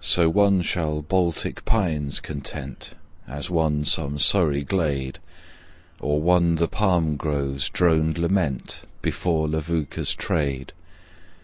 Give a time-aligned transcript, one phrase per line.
[0.00, 2.90] So one shall Baltic pines content,
[3.26, 5.18] As one some Surrey glade,
[5.98, 10.72] Or one the palm grove's droned lament Before Levuka's Trade.